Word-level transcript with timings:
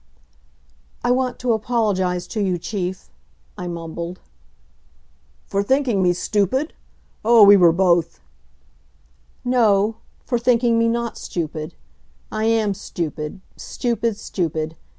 "I 1.03 1.11
want 1.11 1.37
to 1.37 1.53
apologize 1.53 2.25
to 2.29 2.41
you, 2.41 2.57
Chief," 2.57 3.11
I 3.55 3.67
mumbled. 3.67 4.19
"For 5.45 5.61
thinking 5.61 6.01
me 6.01 6.11
stupid? 6.13 6.73
Oh, 7.23 7.43
we 7.43 7.55
were 7.55 7.71
both" 7.71 8.19
"No, 9.45 9.97
for 10.25 10.39
thinking 10.39 10.79
me 10.79 10.87
not 10.87 11.19
stupid. 11.19 11.75
I 12.31 12.45
am 12.45 12.73
stupid 12.73 13.41
stupid 13.57 14.17
stupid. 14.17 14.75